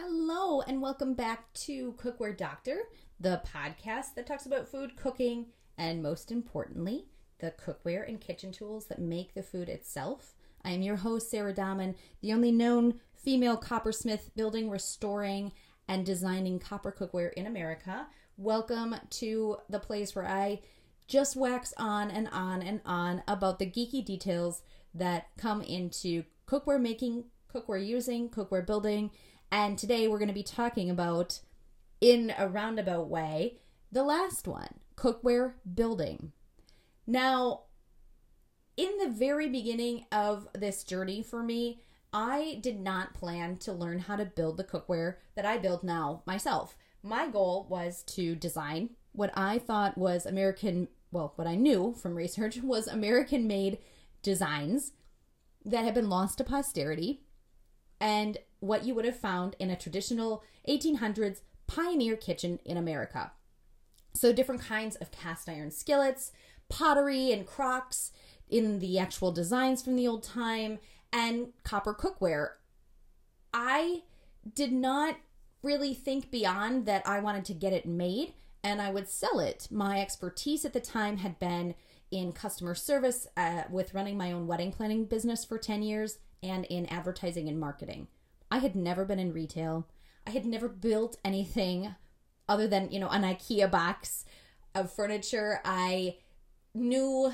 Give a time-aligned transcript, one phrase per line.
[0.00, 2.82] Hello, and welcome back to Cookware Doctor,
[3.18, 7.06] the podcast that talks about food, cooking, and most importantly,
[7.40, 10.36] the cookware and kitchen tools that make the food itself.
[10.64, 15.50] I am your host, Sarah Dahman, the only known female coppersmith building, restoring,
[15.88, 18.06] and designing copper cookware in America.
[18.36, 20.60] Welcome to the place where I
[21.08, 24.62] just wax on and on and on about the geeky details
[24.94, 29.10] that come into cookware making, cookware using, cookware building.
[29.50, 31.40] And today we're going to be talking about,
[32.00, 33.58] in a roundabout way,
[33.90, 36.32] the last one cookware building.
[37.06, 37.62] Now,
[38.76, 41.80] in the very beginning of this journey for me,
[42.12, 46.22] I did not plan to learn how to build the cookware that I build now
[46.26, 46.76] myself.
[47.02, 52.14] My goal was to design what I thought was American, well, what I knew from
[52.14, 53.78] research was American made
[54.22, 54.92] designs
[55.64, 57.22] that had been lost to posterity
[58.00, 63.32] and what you would have found in a traditional 1800s pioneer kitchen in America.
[64.14, 66.32] So, different kinds of cast iron skillets,
[66.68, 68.10] pottery and crocks
[68.48, 70.78] in the actual designs from the old time,
[71.12, 72.52] and copper cookware.
[73.52, 74.02] I
[74.54, 75.16] did not
[75.62, 79.68] really think beyond that I wanted to get it made and I would sell it.
[79.70, 81.74] My expertise at the time had been
[82.10, 86.64] in customer service uh, with running my own wedding planning business for 10 years and
[86.66, 88.08] in advertising and marketing.
[88.50, 89.88] I had never been in retail.
[90.26, 91.94] I had never built anything
[92.48, 94.24] other than, you know, an IKEA box
[94.74, 95.60] of furniture.
[95.64, 96.18] I
[96.74, 97.32] knew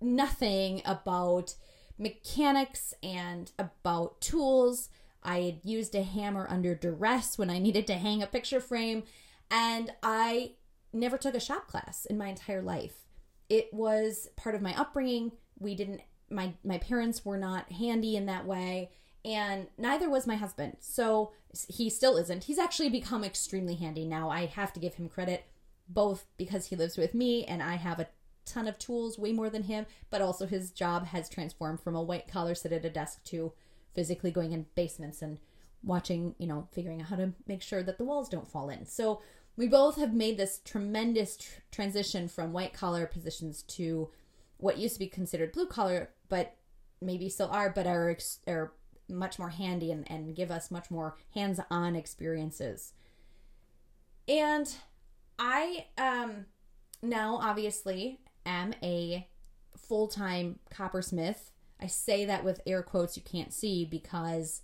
[0.00, 1.54] nothing about
[1.98, 4.88] mechanics and about tools.
[5.22, 9.04] I had used a hammer under duress when I needed to hang a picture frame,
[9.50, 10.52] and I
[10.92, 13.06] never took a shop class in my entire life.
[13.48, 15.32] It was part of my upbringing.
[15.58, 16.00] We didn't
[16.30, 18.90] my my parents were not handy in that way
[19.24, 20.76] and neither was my husband.
[20.80, 21.32] So
[21.68, 22.44] he still isn't.
[22.44, 24.30] He's actually become extremely handy now.
[24.30, 25.44] I have to give him credit
[25.88, 28.08] both because he lives with me and I have a
[28.44, 32.02] ton of tools, way more than him, but also his job has transformed from a
[32.02, 33.52] white collar sit at a desk to
[33.94, 35.38] physically going in basements and
[35.84, 38.86] watching, you know, figuring out how to make sure that the walls don't fall in.
[38.86, 39.20] So
[39.56, 44.10] we both have made this tremendous tr- transition from white collar positions to
[44.56, 46.56] what used to be considered blue collar, but
[47.00, 48.72] maybe still are, but are, ex- are
[49.12, 52.92] much more handy and, and give us much more hands on experiences.
[54.28, 54.72] And
[55.38, 56.46] I um,
[57.02, 59.28] now obviously am a
[59.76, 61.50] full time coppersmith.
[61.80, 64.62] I say that with air quotes you can't see because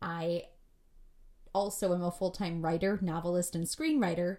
[0.00, 0.44] I
[1.54, 4.38] also am a full time writer, novelist, and screenwriter.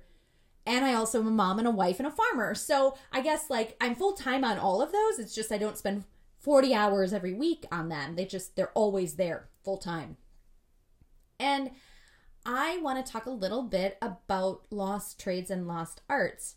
[0.65, 2.55] And I also am a mom and a wife and a farmer.
[2.55, 5.19] So I guess like I'm full time on all of those.
[5.19, 6.05] It's just I don't spend
[6.43, 8.15] 40 hours every week on them.
[8.15, 10.17] They just, they're always there full time.
[11.39, 11.71] And
[12.45, 16.55] I want to talk a little bit about lost trades and lost arts.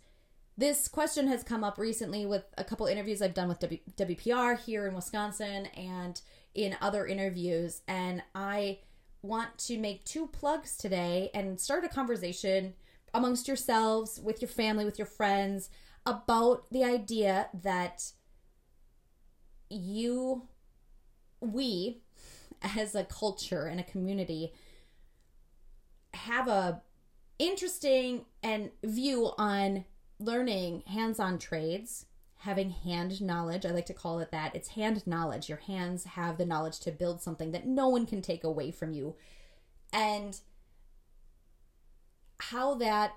[0.58, 4.58] This question has come up recently with a couple interviews I've done with w- WPR
[4.58, 6.20] here in Wisconsin and
[6.54, 7.82] in other interviews.
[7.86, 8.80] And I
[9.22, 12.74] want to make two plugs today and start a conversation
[13.14, 15.70] amongst yourselves, with your family, with your friends
[16.04, 18.12] about the idea that
[19.68, 20.42] you,
[21.40, 21.98] we,
[22.62, 24.52] as a culture and a community,
[26.14, 26.82] have a
[27.38, 29.84] interesting and view on
[30.18, 32.06] learning hands-on trades
[32.38, 33.66] having hand knowledge.
[33.66, 34.54] I like to call it that.
[34.54, 35.48] It's hand knowledge.
[35.48, 38.92] Your hands have the knowledge to build something that no one can take away from
[38.92, 39.16] you.
[39.92, 40.38] And
[42.38, 43.14] how that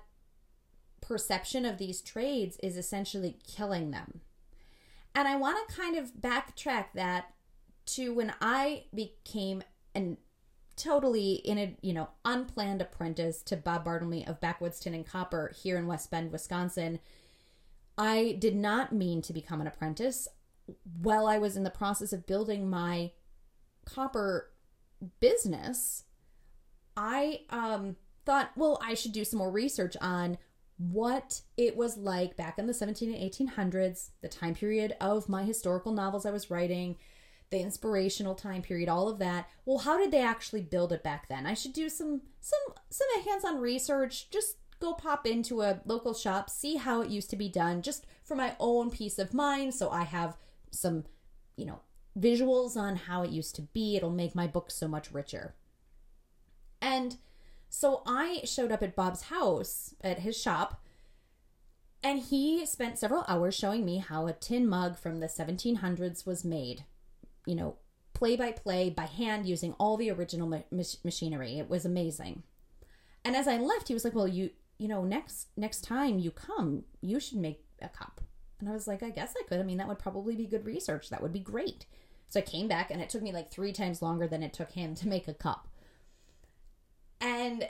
[1.00, 4.20] perception of these trades is essentially killing them
[5.14, 7.32] and I want to kind of backtrack that
[7.86, 9.62] to when I became
[9.94, 10.16] an
[10.76, 15.52] totally in a you know unplanned apprentice to Bob Bartlemy of Backwoods Tin and Copper
[15.62, 17.00] here in West Bend, Wisconsin.
[17.98, 20.26] I did not mean to become an apprentice.
[21.02, 23.10] While I was in the process of building my
[23.84, 24.50] copper
[25.18, 26.04] business,
[26.96, 30.38] I um, thought, well, I should do some more research on
[30.80, 35.44] what it was like back in the 17 and 1800s, the time period of my
[35.44, 36.96] historical novels I was writing,
[37.50, 39.46] the inspirational time period, all of that.
[39.66, 41.46] Well, how did they actually build it back then?
[41.46, 46.48] I should do some some some hands-on research, just go pop into a local shop,
[46.48, 49.90] see how it used to be done just for my own peace of mind so
[49.90, 50.38] I have
[50.70, 51.04] some,
[51.56, 51.80] you know,
[52.18, 53.96] visuals on how it used to be.
[53.96, 55.54] It'll make my book so much richer.
[56.80, 57.18] And
[57.70, 60.82] so I showed up at Bob's house, at his shop,
[62.02, 66.44] and he spent several hours showing me how a tin mug from the 1700s was
[66.44, 66.84] made.
[67.46, 67.76] You know,
[68.12, 71.58] play by play, by hand, using all the original ma- machinery.
[71.58, 72.42] It was amazing.
[73.24, 76.32] And as I left, he was like, "Well, you you know, next next time you
[76.32, 78.20] come, you should make a cup."
[78.58, 79.60] And I was like, "I guess I could.
[79.60, 81.08] I mean, that would probably be good research.
[81.08, 81.86] That would be great."
[82.28, 84.72] So I came back, and it took me like three times longer than it took
[84.72, 85.68] him to make a cup.
[87.20, 87.68] And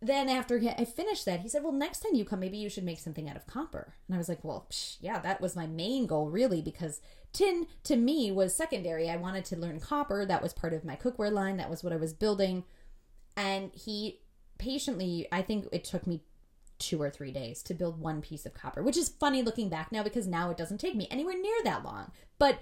[0.00, 2.84] then after I finished that, he said, "Well, next time you come, maybe you should
[2.84, 5.66] make something out of copper." And I was like, "Well, psh, yeah, that was my
[5.66, 7.00] main goal, really, because
[7.32, 9.08] tin to me was secondary.
[9.10, 10.26] I wanted to learn copper.
[10.26, 11.56] That was part of my cookware line.
[11.56, 12.64] That was what I was building."
[13.36, 14.20] And he
[14.58, 16.22] patiently, I think it took me
[16.78, 19.90] two or three days to build one piece of copper, which is funny looking back
[19.90, 22.10] now because now it doesn't take me anywhere near that long.
[22.38, 22.58] But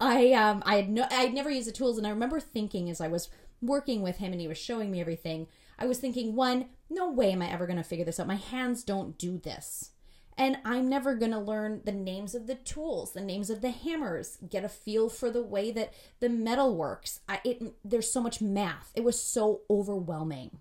[0.00, 2.90] I um I had no I had never used the tools, and I remember thinking
[2.90, 3.30] as I was
[3.62, 5.46] working with him and he was showing me everything,
[5.78, 8.26] I was thinking, one, no way am I ever going to figure this out.
[8.26, 9.90] My hands don't do this.
[10.36, 13.70] And I'm never going to learn the names of the tools, the names of the
[13.70, 17.20] hammers, get a feel for the way that the metal works.
[17.28, 18.90] I, it, there's so much math.
[18.94, 20.58] It was so overwhelming.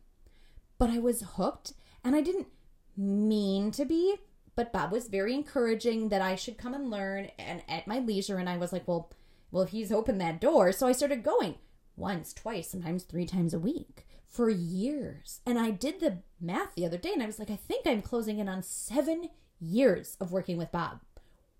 [0.77, 1.73] But I was hooked
[2.03, 2.47] and I didn't
[2.95, 4.17] mean to be,
[4.55, 8.37] but Bob was very encouraging that I should come and learn and at my leisure.
[8.37, 9.11] And I was like, well,
[9.51, 10.71] well, he's opened that door.
[10.71, 11.55] So I started going
[11.95, 15.41] once, twice, sometimes three times a week for years.
[15.45, 18.01] And I did the math the other day and I was like, I think I'm
[18.01, 21.01] closing in on seven years of working with Bob,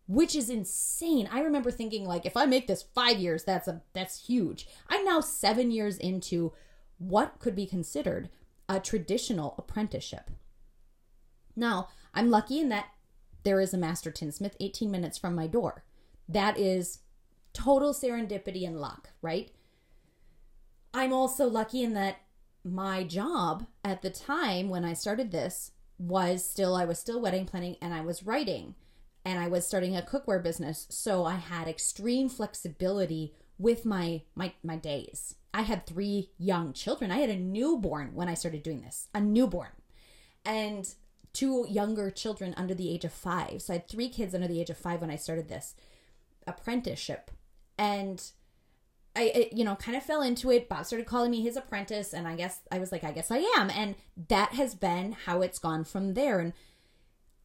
[0.08, 1.30] which is insane.
[1.32, 4.68] I remember thinking like, if I make this five years, that's a that's huge.
[4.90, 6.52] I'm now seven years into
[6.98, 8.30] what could be considered
[8.68, 10.32] a traditional apprenticeship.
[11.56, 12.88] Now, I'm lucky in that
[13.44, 15.84] there is a master tinsmith 18 minutes from my door.
[16.28, 17.00] That is
[17.54, 19.52] total serendipity and luck, right?
[20.92, 22.18] I'm also lucky in that
[22.64, 27.46] my job at the time when I started this was still I was still wedding
[27.46, 28.76] planning and I was writing
[29.26, 34.54] and I was starting a cookware business so I had extreme flexibility with my my
[34.64, 35.36] my days.
[35.54, 37.12] I had 3 young children.
[37.12, 39.08] I had a newborn when I started doing this.
[39.14, 39.70] A newborn.
[40.44, 40.92] And
[41.32, 43.62] two younger children under the age of 5.
[43.62, 45.76] So I had 3 kids under the age of 5 when I started this
[46.48, 47.30] apprenticeship.
[47.78, 48.24] And
[49.16, 50.68] I, it, you know, kind of fell into it.
[50.68, 53.38] Bob started calling me his apprentice, and I guess I was like, I guess I
[53.58, 53.70] am.
[53.70, 53.96] And
[54.30, 56.40] that has been how it's gone from there.
[56.40, 56.54] And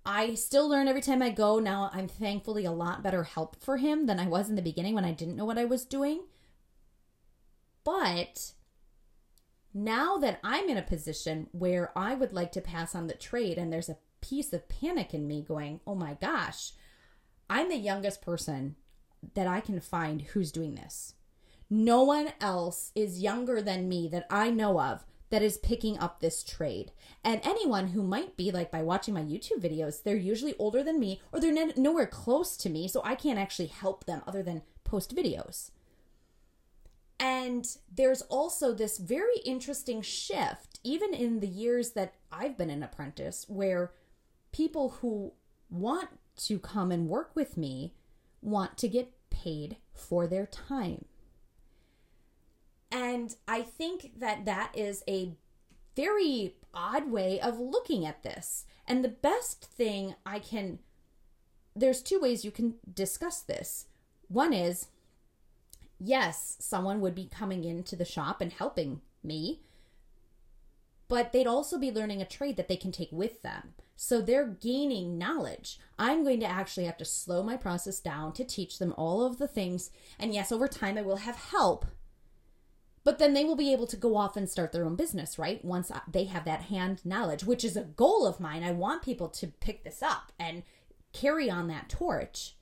[0.06, 1.58] I still learn every time I go.
[1.58, 4.94] Now I'm thankfully a lot better help for him than I was in the beginning
[4.94, 6.22] when I didn't know what I was doing.
[7.84, 8.52] But
[9.74, 13.58] now that I'm in a position where I would like to pass on the trade,
[13.58, 16.72] and there's a piece of panic in me going, oh my gosh,
[17.50, 18.76] I'm the youngest person
[19.34, 21.14] that I can find who's doing this
[21.70, 26.20] no one else is younger than me that I know of that is picking up
[26.20, 26.92] this trade.
[27.22, 30.98] And anyone who might be like by watching my YouTube videos, they're usually older than
[30.98, 34.62] me or they're nowhere close to me, so I can't actually help them other than
[34.84, 35.70] post videos.
[37.20, 42.82] And there's also this very interesting shift, even in the years that I've been an
[42.82, 43.92] apprentice, where
[44.52, 45.32] people who
[45.68, 47.92] want to come and work with me
[48.40, 51.04] want to get paid for their time.
[52.90, 55.36] And I think that that is a
[55.94, 58.64] very odd way of looking at this.
[58.86, 60.78] And the best thing I can,
[61.76, 63.86] there's two ways you can discuss this.
[64.28, 64.88] One is,
[65.98, 69.60] yes, someone would be coming into the shop and helping me,
[71.08, 73.74] but they'd also be learning a trade that they can take with them.
[73.96, 75.80] So they're gaining knowledge.
[75.98, 79.38] I'm going to actually have to slow my process down to teach them all of
[79.38, 79.90] the things.
[80.20, 81.86] And yes, over time I will have help,
[83.08, 85.64] but then they will be able to go off and start their own business, right?
[85.64, 88.62] Once they have that hand knowledge, which is a goal of mine.
[88.62, 90.62] I want people to pick this up and
[91.14, 92.54] carry on that torch.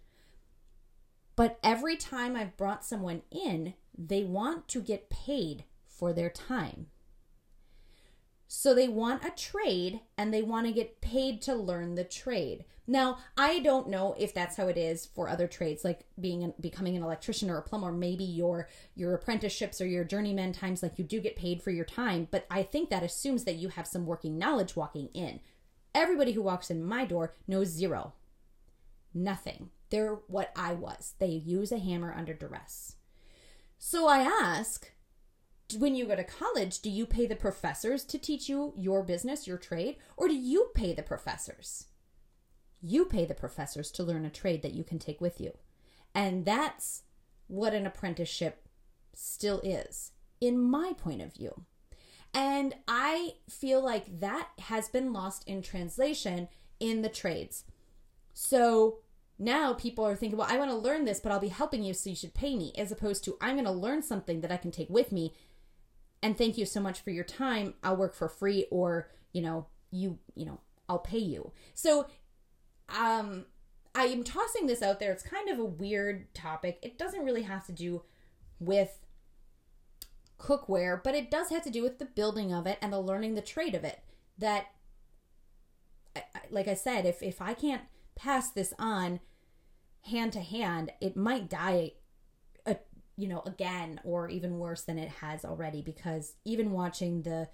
[1.34, 6.86] But every time I've brought someone in, they want to get paid for their time.
[8.48, 12.64] So they want a trade and they want to get paid to learn the trade.
[12.86, 16.96] Now, I don't know if that's how it is for other trades, like being becoming
[16.96, 17.90] an electrician or a plumber.
[17.90, 21.84] Maybe your your apprenticeships or your journeyman times, like you do get paid for your
[21.84, 22.28] time.
[22.30, 25.40] But I think that assumes that you have some working knowledge walking in.
[25.94, 28.12] Everybody who walks in my door knows zero,
[29.12, 29.70] nothing.
[29.90, 31.14] They're what I was.
[31.18, 32.96] They use a hammer under duress.
[33.78, 34.90] So I ask,
[35.78, 39.46] when you go to college, do you pay the professors to teach you your business,
[39.46, 41.86] your trade, or do you pay the professors?
[42.80, 45.52] You pay the professors to learn a trade that you can take with you.
[46.14, 47.02] And that's
[47.48, 48.68] what an apprenticeship
[49.12, 51.64] still is, in my point of view.
[52.32, 57.64] And I feel like that has been lost in translation in the trades.
[58.34, 58.98] So
[59.38, 61.94] now people are thinking, well, I want to learn this, but I'll be helping you,
[61.94, 64.56] so you should pay me, as opposed to I'm going to learn something that I
[64.56, 65.34] can take with me.
[66.22, 67.74] And thank you so much for your time.
[67.82, 71.52] I'll work for free, or you know, you, you know, I'll pay you.
[71.74, 72.06] So,
[72.88, 73.46] um,
[73.94, 75.12] I am tossing this out there.
[75.12, 76.78] It's kind of a weird topic.
[76.82, 78.02] It doesn't really have to do
[78.60, 78.98] with
[80.38, 83.34] cookware, but it does have to do with the building of it and the learning
[83.34, 84.00] the trade of it.
[84.38, 84.66] That,
[86.50, 87.82] like I said, if if I can't
[88.14, 89.20] pass this on
[90.04, 91.92] hand to hand, it might die,
[93.16, 95.82] you know, again or even worse than it has already.
[95.82, 97.48] Because even watching the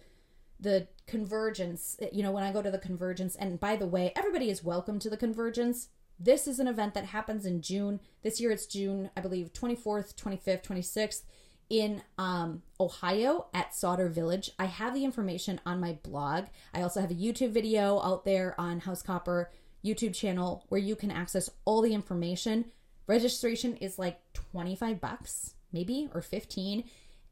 [0.61, 4.49] the convergence, you know, when I go to the convergence, and by the way, everybody
[4.49, 5.89] is welcome to the convergence.
[6.21, 7.99] This is an event that happens in June.
[8.23, 11.23] This year it's June, I believe, 24th, 25th, 26th
[11.69, 14.51] in um, Ohio at Sauder Village.
[14.59, 16.45] I have the information on my blog.
[16.75, 19.51] I also have a YouTube video out there on House Copper
[19.85, 22.67] YouTube channel where you can access all the information.
[23.07, 26.85] Registration is like 25 bucks, maybe, or 15.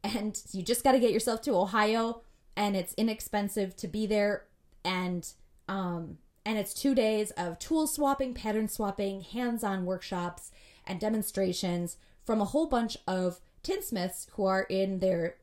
[0.02, 2.22] And you just got to get yourself to Ohio
[2.56, 4.44] and it's inexpensive to be there.
[4.84, 5.28] And,
[5.68, 10.50] um, and it's two days of tool swapping, pattern swapping, hands on workshops,
[10.86, 15.36] and demonstrations from a whole bunch of tinsmiths who are in their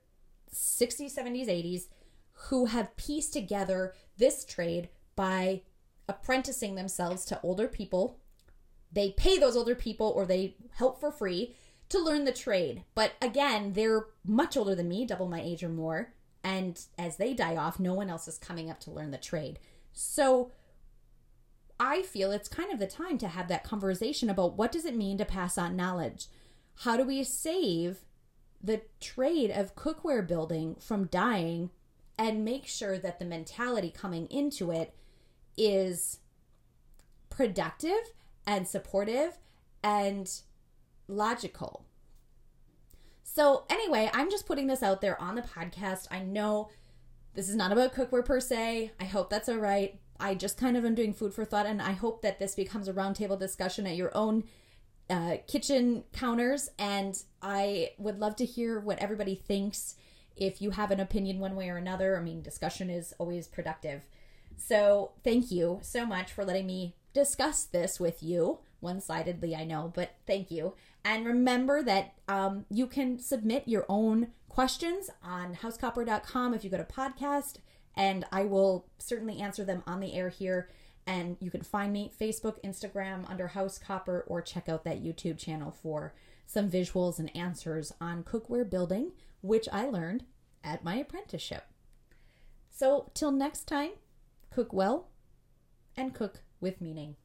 [0.54, 1.88] 60s, 70s, 80s
[2.50, 5.62] who have pieced together this trade by
[6.08, 8.20] apprenticing themselves to older people.
[8.92, 11.56] They pay those older people or they help for free
[11.90, 12.84] to learn the trade.
[12.96, 16.14] But again, they're much older than me, double my age or more.
[16.44, 19.60] And as they die off, no one else is coming up to learn the trade.
[19.94, 20.52] So
[21.80, 24.96] I feel it's kind of the time to have that conversation about what does it
[24.96, 26.28] mean to pass on knowledge?
[26.82, 28.00] How do we save
[28.64, 31.70] the trade of cookware building from dying
[32.18, 34.94] and make sure that the mentality coming into it
[35.56, 36.20] is
[37.30, 38.14] productive
[38.48, 39.38] and supportive
[39.84, 40.32] and
[41.08, 41.86] logical.
[43.24, 46.08] So, anyway, I'm just putting this out there on the podcast.
[46.10, 46.70] I know
[47.36, 48.94] this is not about cookware per se.
[49.00, 50.00] I hope that's all right.
[50.20, 52.88] I just kind of am doing food for thought, and I hope that this becomes
[52.88, 54.46] a roundtable discussion at your own
[55.10, 56.70] uh, kitchen counters.
[56.80, 59.96] And I would love to hear what everybody thinks.
[60.36, 64.02] If you have an opinion one way or another, I mean, discussion is always productive.
[64.56, 68.60] So, thank you so much for letting me discuss this with you.
[68.80, 70.76] One sidedly, I know, but thank you.
[71.04, 76.78] And remember that um, you can submit your own questions on housecopper.com if you go
[76.78, 77.56] to podcast,
[77.96, 80.70] and I will certainly answer them on the air here.
[81.08, 85.40] And you can find me Facebook, Instagram under House Copper, or check out that YouTube
[85.40, 86.14] channel for
[86.46, 90.26] some visuals and answers on cookware building, which I learned
[90.64, 91.64] at my apprenticeship.
[92.70, 93.94] So, till next time,
[94.52, 95.08] cook well
[95.96, 97.16] and cook with meaning.